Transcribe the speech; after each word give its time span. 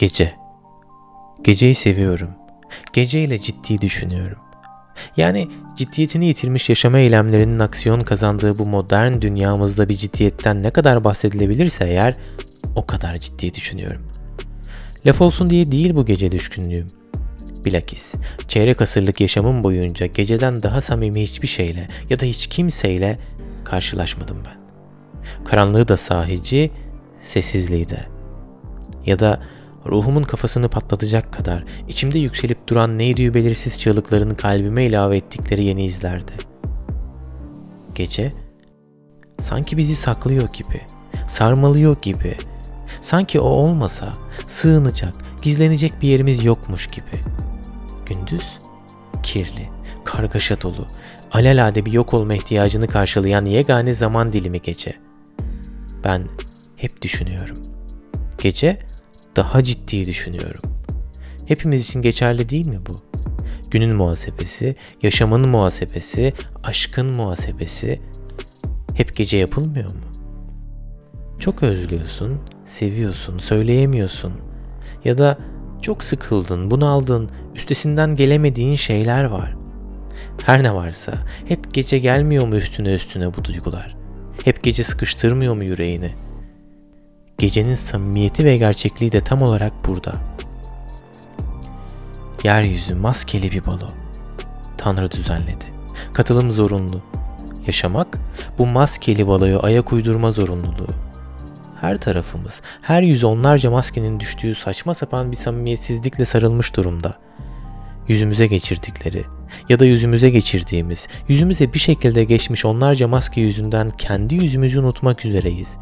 Gece. 0.00 0.32
Geceyi 1.42 1.74
seviyorum. 1.74 2.30
Geceyle 2.92 3.38
ciddi 3.38 3.80
düşünüyorum. 3.80 4.38
Yani 5.16 5.48
ciddiyetini 5.76 6.26
yitirmiş 6.26 6.68
yaşama 6.68 6.98
eylemlerinin 6.98 7.58
aksiyon 7.58 8.00
kazandığı 8.00 8.58
bu 8.58 8.68
modern 8.68 9.20
dünyamızda 9.20 9.88
bir 9.88 9.96
ciddiyetten 9.96 10.62
ne 10.62 10.70
kadar 10.70 11.04
bahsedilebilirse 11.04 11.84
eğer 11.84 12.14
o 12.76 12.86
kadar 12.86 13.14
ciddi 13.14 13.54
düşünüyorum. 13.54 14.02
Laf 15.06 15.20
olsun 15.20 15.50
diye 15.50 15.72
değil 15.72 15.94
bu 15.94 16.06
gece 16.06 16.32
düşkünlüğüm. 16.32 16.86
Bilakis 17.64 18.14
çeyrek 18.48 18.82
asırlık 18.82 19.20
yaşamım 19.20 19.64
boyunca 19.64 20.06
geceden 20.06 20.62
daha 20.62 20.80
samimi 20.80 21.22
hiçbir 21.22 21.48
şeyle 21.48 21.88
ya 22.10 22.20
da 22.20 22.24
hiç 22.26 22.46
kimseyle 22.46 23.18
karşılaşmadım 23.64 24.38
ben. 24.46 24.60
Karanlığı 25.44 25.88
da 25.88 25.96
sahici, 25.96 26.70
sessizliği 27.20 27.88
de. 27.88 28.06
Ya 29.06 29.18
da 29.18 29.40
ruhumun 29.86 30.22
kafasını 30.22 30.68
patlatacak 30.68 31.32
kadar 31.32 31.64
içimde 31.88 32.18
yükselip 32.18 32.68
duran 32.68 32.98
neydi 32.98 33.34
belirsiz 33.34 33.78
çığlıkların 33.78 34.34
kalbime 34.34 34.84
ilave 34.84 35.16
ettikleri 35.16 35.64
yeni 35.64 35.84
izlerdi. 35.84 36.32
Gece 37.94 38.32
sanki 39.40 39.76
bizi 39.76 39.96
saklıyor 39.96 40.48
gibi, 40.52 40.80
sarmalıyor 41.28 41.96
gibi. 42.02 42.36
Sanki 43.00 43.40
o 43.40 43.44
olmasa 43.44 44.12
sığınacak, 44.46 45.14
gizlenecek 45.42 45.92
bir 46.02 46.08
yerimiz 46.08 46.44
yokmuş 46.44 46.86
gibi. 46.86 47.20
Gündüz 48.06 48.58
kirli, 49.22 49.62
kargaşa 50.04 50.60
dolu, 50.60 50.86
alelade 51.32 51.86
bir 51.86 51.92
yok 51.92 52.14
olma 52.14 52.34
ihtiyacını 52.34 52.88
karşılayan 52.88 53.44
yegane 53.44 53.94
zaman 53.94 54.32
dilimi 54.32 54.62
gece. 54.62 54.94
Ben 56.04 56.26
hep 56.76 57.02
düşünüyorum. 57.02 57.56
Gece 58.38 58.78
daha 59.36 59.62
ciddi 59.62 60.06
düşünüyorum. 60.06 60.62
Hepimiz 61.48 61.84
için 61.84 62.02
geçerli 62.02 62.48
değil 62.48 62.66
mi 62.66 62.78
bu? 62.88 62.92
Günün 63.70 63.96
muhasebesi, 63.96 64.76
yaşamın 65.02 65.48
muhasebesi, 65.48 66.32
aşkın 66.64 67.06
muhasebesi 67.06 68.00
hep 68.94 69.16
gece 69.16 69.36
yapılmıyor 69.36 69.90
mu? 69.90 70.00
Çok 71.38 71.62
özlüyorsun, 71.62 72.40
seviyorsun, 72.64 73.38
söyleyemiyorsun 73.38 74.32
ya 75.04 75.18
da 75.18 75.38
çok 75.82 76.04
sıkıldın, 76.04 76.70
bunaldın, 76.70 77.30
üstesinden 77.54 78.16
gelemediğin 78.16 78.76
şeyler 78.76 79.24
var. 79.24 79.56
Her 80.44 80.62
ne 80.62 80.74
varsa 80.74 81.12
hep 81.48 81.74
gece 81.74 81.98
gelmiyor 81.98 82.46
mu 82.46 82.56
üstüne 82.56 82.94
üstüne 82.94 83.36
bu 83.36 83.44
duygular? 83.44 83.96
Hep 84.44 84.62
gece 84.62 84.84
sıkıştırmıyor 84.84 85.54
mu 85.54 85.64
yüreğini? 85.64 86.10
Gecenin 87.40 87.74
samimiyeti 87.74 88.44
ve 88.44 88.56
gerçekliği 88.56 89.12
de 89.12 89.20
tam 89.20 89.42
olarak 89.42 89.72
burada. 89.88 90.12
Yeryüzü 92.44 92.94
maskeli 92.94 93.52
bir 93.52 93.66
balo. 93.66 93.88
Tanrı 94.78 95.10
düzenledi. 95.10 95.64
Katılım 96.12 96.52
zorunlu. 96.52 97.02
Yaşamak 97.66 98.18
bu 98.58 98.66
maskeli 98.66 99.28
baloyu 99.28 99.60
ayak 99.62 99.92
uydurma 99.92 100.32
zorunluluğu. 100.32 100.88
Her 101.80 102.00
tarafımız, 102.00 102.60
her 102.82 103.02
yüz 103.02 103.24
onlarca 103.24 103.70
maskenin 103.70 104.20
düştüğü 104.20 104.54
saçma 104.54 104.94
sapan 104.94 105.30
bir 105.30 105.36
samimiyetsizlikle 105.36 106.24
sarılmış 106.24 106.76
durumda. 106.76 107.18
Yüzümüze 108.08 108.46
geçirdikleri 108.46 109.24
ya 109.68 109.80
da 109.80 109.84
yüzümüze 109.84 110.30
geçirdiğimiz, 110.30 111.08
yüzümüze 111.28 111.72
bir 111.72 111.78
şekilde 111.78 112.24
geçmiş 112.24 112.64
onlarca 112.64 113.08
maske 113.08 113.40
yüzünden 113.40 113.90
kendi 113.90 114.34
yüzümüzü 114.34 114.80
unutmak 114.80 115.24
üzereyiz. 115.24 115.78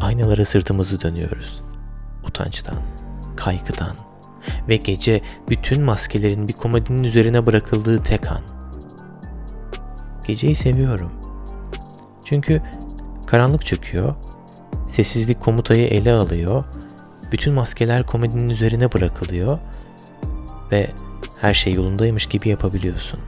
Aynalara 0.00 0.44
sırtımızı 0.44 1.00
dönüyoruz. 1.00 1.62
Utançtan, 2.24 2.76
kaygıdan 3.36 3.92
ve 4.68 4.76
gece 4.76 5.20
bütün 5.48 5.82
maskelerin 5.82 6.48
bir 6.48 6.52
komodinin 6.52 7.04
üzerine 7.04 7.46
bırakıldığı 7.46 8.02
tek 8.02 8.30
an. 8.32 8.40
Geceyi 10.26 10.54
seviyorum. 10.54 11.12
Çünkü 12.24 12.62
karanlık 13.26 13.66
çöküyor, 13.66 14.14
sessizlik 14.88 15.40
komutayı 15.40 15.86
ele 15.86 16.12
alıyor, 16.12 16.64
bütün 17.32 17.54
maskeler 17.54 18.06
komodinin 18.06 18.48
üzerine 18.48 18.92
bırakılıyor 18.92 19.58
ve 20.72 20.90
her 21.40 21.54
şey 21.54 21.72
yolundaymış 21.72 22.26
gibi 22.26 22.48
yapabiliyorsun. 22.48 23.20